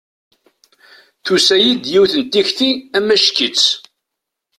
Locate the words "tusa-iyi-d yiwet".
1.25-2.13